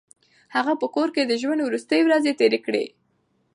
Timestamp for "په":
0.81-0.87